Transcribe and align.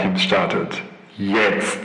Teams 0.00 0.22
startet. 0.22 0.82
Jetzt! 1.18 1.78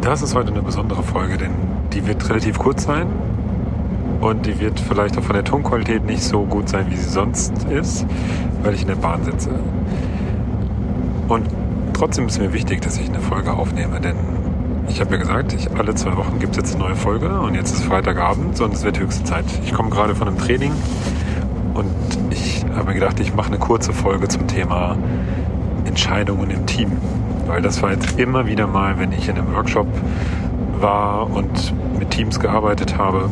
Das 0.00 0.22
ist 0.22 0.34
heute 0.34 0.50
eine 0.50 0.62
besondere 0.62 1.02
Folge, 1.02 1.36
denn 1.36 1.52
die 1.92 2.06
wird 2.06 2.26
relativ 2.28 2.58
kurz 2.58 2.84
sein 2.84 3.06
und 4.20 4.46
die 4.46 4.58
wird 4.60 4.80
vielleicht 4.80 5.18
auch 5.18 5.22
von 5.22 5.34
der 5.34 5.44
Tonqualität 5.44 6.06
nicht 6.06 6.22
so 6.22 6.44
gut 6.44 6.70
sein, 6.70 6.86
wie 6.90 6.96
sie 6.96 7.10
sonst 7.10 7.52
ist, 7.64 8.06
weil 8.62 8.74
ich 8.74 8.82
in 8.82 8.88
der 8.88 8.96
Bahn 8.96 9.22
sitze. 9.24 9.50
Und 11.28 11.46
trotzdem 11.92 12.28
ist 12.28 12.38
mir 12.38 12.52
wichtig, 12.54 12.80
dass 12.80 12.98
ich 12.98 13.08
eine 13.08 13.20
Folge 13.20 13.52
aufnehme, 13.52 14.00
denn 14.00 14.16
ich 14.88 15.00
habe 15.00 15.12
ja 15.12 15.16
gesagt, 15.16 15.52
ich, 15.52 15.70
alle 15.76 15.94
zwei 15.94 16.16
Wochen 16.16 16.38
gibt 16.38 16.52
es 16.52 16.56
jetzt 16.58 16.74
eine 16.74 16.84
neue 16.84 16.96
Folge 16.96 17.40
und 17.40 17.54
jetzt 17.54 17.72
ist 17.72 17.84
Freitagabend 17.84 18.60
und 18.60 18.74
es 18.74 18.84
wird 18.84 18.98
höchste 18.98 19.24
Zeit. 19.24 19.44
Ich 19.64 19.72
komme 19.72 19.90
gerade 19.90 20.14
von 20.14 20.28
einem 20.28 20.38
Training 20.38 20.72
und 21.74 21.86
ich 22.30 22.64
habe 22.74 22.88
mir 22.88 22.94
gedacht, 22.94 23.20
ich 23.20 23.34
mache 23.34 23.48
eine 23.48 23.58
kurze 23.58 23.92
Folge 23.92 24.28
zum 24.28 24.46
Thema 24.46 24.96
Entscheidungen 25.84 26.50
im 26.50 26.66
Team. 26.66 26.92
Weil 27.46 27.62
das 27.62 27.82
war 27.82 27.92
jetzt 27.92 28.18
immer 28.18 28.46
wieder 28.46 28.66
mal, 28.66 28.98
wenn 28.98 29.12
ich 29.12 29.28
in 29.28 29.36
einem 29.36 29.54
Workshop 29.54 29.86
war 30.80 31.30
und 31.30 31.74
mit 31.98 32.10
Teams 32.10 32.40
gearbeitet 32.40 32.96
habe, 32.96 33.28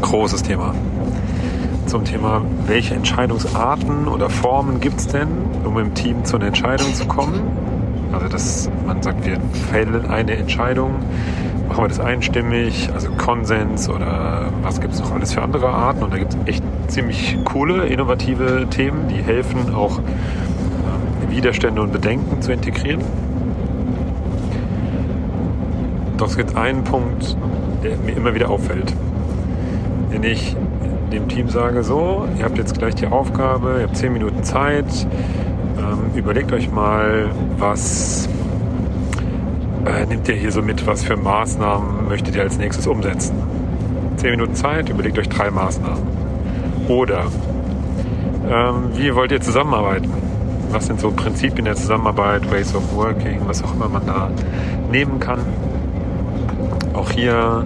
großes 0.00 0.42
Thema. 0.42 0.74
Zum 1.86 2.04
Thema, 2.04 2.42
welche 2.66 2.94
Entscheidungsarten 2.94 4.08
oder 4.08 4.30
Formen 4.30 4.80
gibt 4.80 5.00
es 5.00 5.08
denn, 5.08 5.28
um 5.64 5.78
im 5.78 5.94
Team 5.94 6.24
zu 6.24 6.36
einer 6.36 6.46
Entscheidung 6.46 6.94
zu 6.94 7.06
kommen? 7.06 7.40
Also, 8.14 8.28
dass 8.28 8.70
man 8.86 9.02
sagt, 9.02 9.26
wir 9.26 9.38
fällen 9.70 10.06
eine 10.08 10.36
Entscheidung, 10.36 10.94
machen 11.68 11.84
wir 11.84 11.88
das 11.88 12.00
einstimmig, 12.00 12.88
also 12.94 13.10
Konsens 13.12 13.88
oder 13.88 14.46
was 14.62 14.80
gibt 14.80 14.94
es 14.94 15.00
noch 15.00 15.12
alles 15.12 15.34
für 15.34 15.42
andere 15.42 15.68
Arten? 15.68 16.04
Und 16.04 16.12
da 16.12 16.18
gibt 16.18 16.32
es 16.32 16.38
echt 16.46 16.62
ziemlich 16.86 17.36
coole, 17.44 17.86
innovative 17.86 18.66
Themen, 18.70 19.08
die 19.08 19.22
helfen 19.22 19.74
auch 19.74 20.00
Widerstände 21.28 21.82
und 21.82 21.92
Bedenken 21.92 22.40
zu 22.40 22.52
integrieren. 22.52 23.02
Doch 26.16 26.28
es 26.28 26.36
gibt 26.36 26.56
einen 26.56 26.84
Punkt, 26.84 27.36
der 27.82 27.96
mir 27.96 28.16
immer 28.16 28.34
wieder 28.34 28.50
auffällt. 28.50 28.94
Wenn 30.10 30.22
ich 30.22 30.56
dem 31.12 31.28
Team 31.28 31.48
sage, 31.48 31.82
so, 31.82 32.26
ihr 32.38 32.44
habt 32.44 32.56
jetzt 32.56 32.78
gleich 32.78 32.94
die 32.94 33.08
Aufgabe, 33.08 33.78
ihr 33.78 33.86
habt 33.86 33.96
zehn 33.96 34.12
Minuten 34.12 34.44
Zeit, 34.44 34.86
ähm, 35.78 36.16
überlegt 36.16 36.52
euch 36.52 36.70
mal, 36.70 37.30
was 37.58 38.28
äh, 39.84 40.06
nehmt 40.06 40.28
ihr 40.28 40.34
hier 40.34 40.52
so 40.52 40.62
mit, 40.62 40.86
was 40.86 41.04
für 41.04 41.16
Maßnahmen 41.16 42.08
möchtet 42.08 42.36
ihr 42.36 42.42
als 42.42 42.58
nächstes 42.58 42.86
umsetzen. 42.86 43.34
Zehn 44.16 44.32
Minuten 44.32 44.54
Zeit, 44.54 44.88
überlegt 44.88 45.18
euch 45.18 45.28
drei 45.28 45.50
Maßnahmen. 45.50 46.02
Oder 46.88 47.26
ähm, 48.50 48.90
wie 48.94 49.14
wollt 49.14 49.32
ihr 49.32 49.40
zusammenarbeiten? 49.40 50.10
was 50.74 50.86
sind 50.86 51.00
so 51.00 51.12
Prinzipien 51.12 51.64
der 51.64 51.76
Zusammenarbeit, 51.76 52.50
Ways 52.50 52.74
of 52.74 52.94
Working, 52.96 53.42
was 53.46 53.62
auch 53.62 53.72
immer 53.74 53.88
man 53.88 54.04
da 54.06 54.28
nehmen 54.90 55.20
kann. 55.20 55.38
Auch 56.94 57.10
hier 57.10 57.64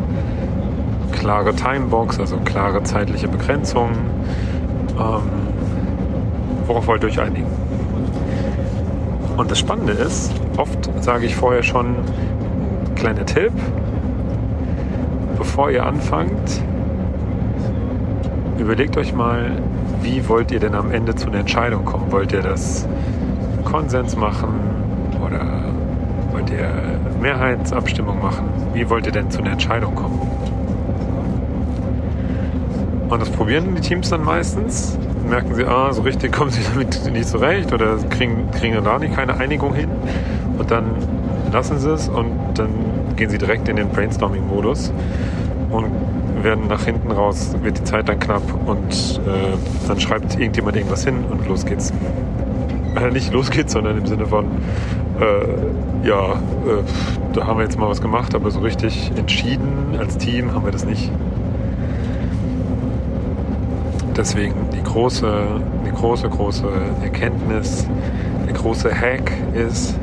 klare 1.12 1.54
Timebox, 1.54 2.20
also 2.20 2.36
klare 2.44 2.82
zeitliche 2.82 3.26
Begrenzungen. 3.26 3.96
Ähm, 4.98 5.22
worauf 6.66 6.86
wollt 6.86 7.02
ihr 7.02 7.08
euch 7.08 7.18
einigen? 7.18 7.46
Und 9.38 9.52
das 9.52 9.60
Spannende 9.60 9.92
ist, 9.92 10.32
oft 10.56 10.90
sage 11.00 11.26
ich 11.26 11.36
vorher 11.36 11.62
schon, 11.62 11.94
kleiner 12.96 13.24
Tipp, 13.24 13.52
bevor 15.38 15.70
ihr 15.70 15.86
anfangt, 15.86 16.60
überlegt 18.58 18.96
euch 18.96 19.14
mal, 19.14 19.52
wie 20.02 20.28
wollt 20.28 20.50
ihr 20.50 20.58
denn 20.58 20.74
am 20.74 20.90
Ende 20.90 21.14
zu 21.14 21.28
einer 21.28 21.38
Entscheidung 21.38 21.84
kommen? 21.84 22.10
Wollt 22.10 22.32
ihr 22.32 22.42
das 22.42 22.88
Konsens 23.64 24.16
machen 24.16 24.48
oder 25.24 25.66
wollt 26.32 26.50
ihr 26.50 26.68
Mehrheitsabstimmung 27.22 28.20
machen? 28.20 28.48
Wie 28.74 28.90
wollt 28.90 29.06
ihr 29.06 29.12
denn 29.12 29.30
zu 29.30 29.38
einer 29.38 29.52
Entscheidung 29.52 29.94
kommen? 29.94 30.20
Und 33.08 33.22
das 33.22 33.30
probieren 33.30 33.72
die 33.76 33.80
Teams 33.82 34.10
dann 34.10 34.24
meistens. 34.24 34.98
Merken 35.28 35.54
sie, 35.54 35.64
ah, 35.64 35.92
so 35.92 36.02
richtig 36.02 36.32
kommen 36.32 36.50
sie 36.50 36.60
damit 36.72 37.12
nicht 37.12 37.28
zurecht 37.28 37.72
oder 37.72 37.96
kriegen, 38.10 38.50
kriegen 38.50 38.82
da 38.82 38.98
nicht 38.98 39.14
keine 39.14 39.36
Einigung 39.36 39.74
hin. 39.74 39.90
Und 40.58 40.70
dann 40.70 40.84
lassen 41.52 41.78
sie 41.78 41.90
es 41.92 42.08
und 42.08 42.32
dann 42.54 42.70
gehen 43.16 43.30
sie 43.30 43.38
direkt 43.38 43.68
in 43.68 43.76
den 43.76 43.88
Brainstorming-Modus 43.88 44.92
und 45.70 45.90
werden 46.42 46.68
nach 46.68 46.84
hinten 46.84 47.10
raus, 47.10 47.54
wird 47.62 47.78
die 47.78 47.84
Zeit 47.84 48.08
dann 48.08 48.18
knapp 48.20 48.42
und 48.66 49.20
äh, 49.26 49.88
dann 49.88 50.00
schreibt 50.00 50.38
irgendjemand 50.38 50.76
irgendwas 50.76 51.04
hin 51.04 51.24
und 51.30 51.46
los 51.48 51.64
geht's. 51.64 51.92
Äh, 52.96 53.10
nicht 53.10 53.32
los 53.32 53.50
geht's, 53.50 53.72
sondern 53.72 53.98
im 53.98 54.06
Sinne 54.06 54.26
von, 54.26 54.46
äh, 55.20 56.06
ja, 56.06 56.32
äh, 56.32 56.36
da 57.32 57.46
haben 57.46 57.58
wir 57.58 57.64
jetzt 57.64 57.78
mal 57.78 57.88
was 57.88 58.00
gemacht, 58.00 58.34
aber 58.34 58.50
so 58.50 58.60
richtig 58.60 59.10
entschieden 59.16 59.96
als 59.98 60.16
Team 60.18 60.54
haben 60.54 60.64
wir 60.64 60.72
das 60.72 60.84
nicht. 60.84 61.10
Deswegen 64.18 64.68
die 64.72 64.82
große, 64.82 65.32
die 65.86 65.92
große, 65.92 66.28
große 66.28 66.66
Erkenntnis, 67.04 67.86
der 68.44 68.52
große 68.52 68.92
Hack 68.92 69.32
ist, 69.54 69.96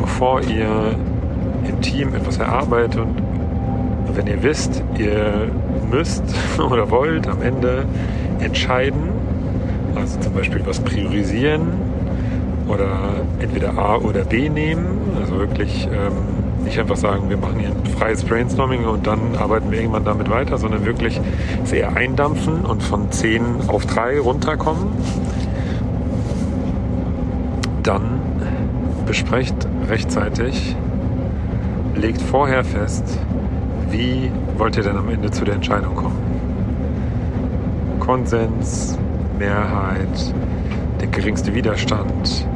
bevor 0.00 0.40
ihr 0.40 0.94
im 1.68 1.80
Team 1.82 2.14
etwas 2.14 2.38
erarbeitet 2.38 2.96
und 2.96 4.16
wenn 4.16 4.26
ihr 4.26 4.42
wisst, 4.42 4.82
ihr 4.98 5.50
müsst 5.90 6.24
oder 6.58 6.90
wollt 6.90 7.28
am 7.28 7.42
Ende 7.42 7.84
entscheiden, 8.38 9.10
also 9.94 10.18
zum 10.20 10.32
Beispiel 10.32 10.62
was 10.64 10.80
priorisieren 10.80 11.68
oder 12.68 12.88
entweder 13.38 13.76
A 13.76 13.96
oder 13.96 14.24
B 14.24 14.48
nehmen, 14.48 14.86
also 15.20 15.38
wirklich 15.38 15.86
ähm, 15.92 16.39
nicht 16.64 16.78
einfach 16.78 16.96
sagen, 16.96 17.28
wir 17.28 17.36
machen 17.36 17.58
hier 17.58 17.70
ein 17.70 17.86
freies 17.86 18.24
Brainstorming 18.24 18.84
und 18.84 19.06
dann 19.06 19.36
arbeiten 19.36 19.70
wir 19.70 19.78
irgendwann 19.78 20.04
damit 20.04 20.30
weiter, 20.30 20.58
sondern 20.58 20.84
wirklich 20.84 21.20
sehr 21.64 21.96
eindampfen 21.96 22.64
und 22.64 22.82
von 22.82 23.10
10 23.10 23.68
auf 23.68 23.86
3 23.86 24.20
runterkommen. 24.20 24.88
Dann 27.82 28.20
besprecht 29.06 29.66
rechtzeitig, 29.88 30.76
legt 31.94 32.22
vorher 32.22 32.64
fest, 32.64 33.18
wie 33.90 34.30
wollt 34.56 34.76
ihr 34.76 34.82
denn 34.82 34.96
am 34.96 35.08
Ende 35.08 35.30
zu 35.30 35.44
der 35.44 35.54
Entscheidung 35.54 35.94
kommen? 35.96 36.16
Konsens, 37.98 38.98
Mehrheit, 39.38 40.34
der 41.00 41.08
geringste 41.08 41.54
Widerstand, 41.54 42.46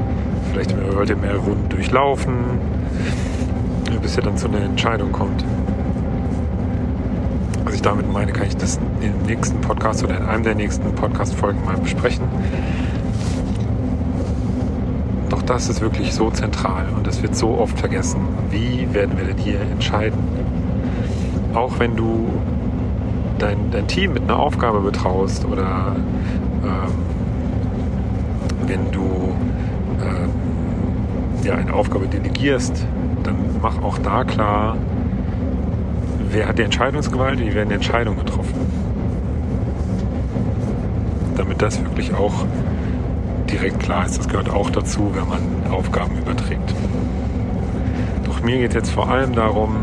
vielleicht 0.53 0.75
wollt 0.95 1.11
ihr 1.11 1.17
mehr 1.17 1.37
Runden 1.37 1.69
durchlaufen, 1.69 2.35
bis 3.99 4.17
ihr 4.17 4.23
dann 4.23 4.37
zu 4.37 4.49
einer 4.49 4.61
Entscheidung 4.61 5.13
kommt. 5.13 5.45
Was 7.65 7.75
ich 7.75 7.83
damit 7.83 8.13
meine, 8.13 8.33
kann 8.33 8.47
ich 8.47 8.57
das 8.57 8.79
im 9.01 9.27
nächsten 9.27 9.61
Podcast 9.61 10.05
oder 10.05 10.17
in 10.19 10.25
einem 10.25 10.45
der 10.45 10.55
nächsten 10.55 10.93
Podcast-Folgen 10.95 11.65
mal 11.65 11.77
besprechen. 11.77 12.25
Doch 15.31 15.43
das 15.43 15.69
ist 15.69 15.81
wirklich 15.81 16.15
so 16.15 16.31
zentral 16.31 16.87
und 16.97 17.07
das 17.07 17.23
wird 17.23 17.35
so 17.35 17.59
oft 17.59 17.79
vergessen. 17.79 18.21
Wie 18.51 18.87
werden 18.93 19.17
wir 19.17 19.25
denn 19.25 19.39
hier 19.39 19.61
entscheiden? 19.61 20.19
auch 21.55 21.79
wenn 21.79 21.97
du 21.97 22.29
dein, 23.39 23.71
dein 23.71 23.87
Team 23.87 24.13
mit 24.13 24.25
einer 24.25 24.39
Aufgabe 24.39 24.81
betraust 24.81 25.45
oder 25.45 25.97
ähm, 26.65 26.93
wenn 28.67 28.91
du 28.91 29.35
ähm, 30.03 30.31
ja, 31.45 31.55
eine 31.55 31.73
Aufgabe 31.73 32.07
delegierst, 32.09 32.87
mach 33.65 33.83
auch 33.83 33.97
da 33.97 34.25
klar, 34.25 34.77
wer 36.31 36.49
hat 36.49 36.59
die 36.59 36.65
Entscheidungsgewalt, 36.65 37.41
wie 37.41 37.55
werden 37.55 37.71
Entscheidungen 37.71 38.19
getroffen. 38.19 38.55
Damit 41.35 41.63
das 41.63 41.83
wirklich 41.83 42.13
auch 42.13 42.45
direkt 43.51 43.81
klar 43.81 44.05
ist. 44.05 44.19
Das 44.19 44.29
gehört 44.29 44.51
auch 44.51 44.69
dazu, 44.69 45.13
wenn 45.15 45.27
man 45.27 45.73
Aufgaben 45.73 46.19
überträgt. 46.19 46.75
Doch 48.25 48.43
mir 48.43 48.59
geht 48.59 48.69
es 48.69 48.75
jetzt 48.75 48.91
vor 48.91 49.09
allem 49.09 49.35
darum, 49.35 49.77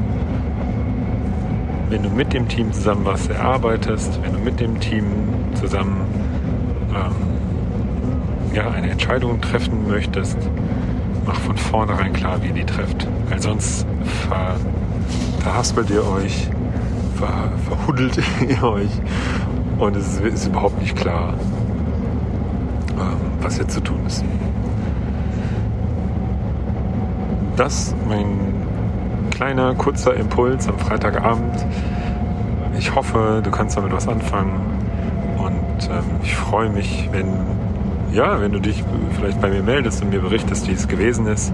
wenn 1.90 2.04
du 2.04 2.10
mit 2.12 2.34
dem 2.34 2.48
Team 2.48 2.72
zusammen 2.72 3.04
was 3.04 3.30
erarbeitest, 3.30 4.20
wenn 4.22 4.34
du 4.34 4.40
mit 4.42 4.60
dem 4.60 4.80
Team 4.80 5.06
zusammen 5.56 6.02
ähm, 6.94 7.16
ja, 8.54 8.70
eine 8.70 8.92
Entscheidung 8.92 9.42
treffen 9.42 9.88
möchtest, 9.88 10.38
mach 11.26 11.40
von 11.40 11.58
vornherein 11.58 12.14
klar, 12.14 12.42
wie 12.42 12.48
ihr 12.48 12.54
die 12.54 12.66
trefft. 12.66 13.08
Weil 13.30 13.42
sonst 13.42 13.86
ver, 14.28 14.56
verhaspelt 15.40 15.90
ihr 15.90 16.06
euch, 16.08 16.50
ver, 17.16 17.52
verhuddelt 17.68 18.20
ihr 18.48 18.64
euch 18.64 18.92
und 19.80 19.96
es 19.96 20.16
ist, 20.16 20.22
ist 20.22 20.48
überhaupt 20.48 20.80
nicht 20.80 20.96
klar, 20.96 21.34
ähm, 23.00 23.18
was 23.42 23.58
jetzt 23.58 23.74
zu 23.74 23.82
tun 23.82 24.00
ist. 24.06 24.24
Das, 27.56 27.96
mein 28.08 28.52
kleiner, 29.32 29.74
kurzer 29.76 30.16
Impuls 30.16 30.68
am 30.68 30.78
Freitagabend. 30.78 31.66
Ich 32.78 32.96
hoffe, 32.96 33.42
du 33.44 33.52
kannst 33.52 33.76
damit 33.76 33.92
was 33.92 34.08
anfangen. 34.08 34.54
Und 35.38 35.90
ähm, 35.90 36.04
ich 36.24 36.36
freue 36.36 36.70
mich, 36.70 37.10
wenn, 37.12 37.28
ja, 38.14 38.40
wenn 38.42 38.52
du 38.52 38.60
dich 38.60 38.84
vielleicht 39.16 39.42
bei 39.42 39.50
mir 39.50 39.64
meldest 39.64 40.02
und 40.04 40.10
mir 40.10 40.20
berichtest, 40.20 40.68
wie 40.68 40.74
es 40.74 40.88
gewesen 40.88 41.28
ist. 41.28 41.54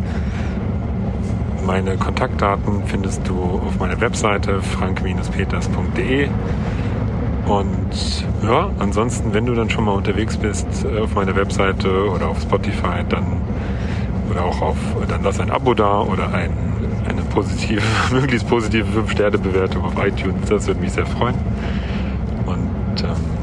Meine 1.65 1.98
Kontaktdaten 1.98 2.83
findest 2.86 3.27
du 3.27 3.62
auf 3.65 3.77
meiner 3.80 4.00
Webseite 4.00 4.62
frank-peters.de. 4.62 6.30
Und 7.48 8.25
ja, 8.44 8.69
ansonsten, 8.80 9.33
wenn 9.33 9.45
du 9.45 9.54
dann 9.54 9.69
schon 9.69 9.86
mal 9.86 9.94
unterwegs 9.94 10.38
bist 10.38 10.68
äh, 10.86 11.00
auf 11.00 11.15
meiner 11.15 11.36
Webseite 11.36 12.09
oder 12.09 12.27
auf 12.27 12.42
Spotify, 12.42 13.03
dann 13.07 13.42
oder 14.30 14.44
auch 14.44 14.62
auf, 14.62 14.77
dann 15.07 15.24
lass 15.24 15.39
ein 15.39 15.50
Abo 15.50 15.74
da 15.74 16.01
oder 16.01 16.33
ein, 16.33 16.51
eine 17.07 17.21
positive, 17.21 17.81
möglichst 18.12 18.48
positive 18.50 18.86
5-Sterne-Bewertung 19.00 19.86
auf 19.86 19.94
iTunes. 20.03 20.50
Das 20.50 20.68
würde 20.68 20.81
mich 20.81 20.92
sehr 20.92 21.06
freuen. 21.06 21.36
Und 22.45 23.03
ähm, 23.03 23.37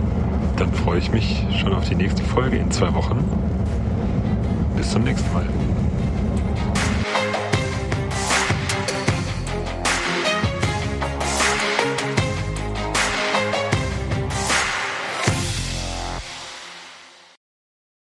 dann 0.57 0.73
freue 0.73 0.99
ich 0.99 1.11
mich 1.11 1.45
schon 1.59 1.73
auf 1.73 1.89
die 1.89 1.95
nächste 1.95 2.23
Folge 2.23 2.57
in 2.57 2.71
zwei 2.71 2.95
Wochen. 2.95 3.25
Bis 4.77 4.91
zum 4.91 5.03
nächsten 5.03 5.33
Mal. 5.33 5.47